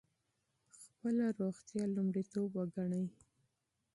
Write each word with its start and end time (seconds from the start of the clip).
خپله 0.79 1.25
روغتیا 1.39 1.83
لومړیتوب 1.95 2.49
وګڼئ. 2.57 3.05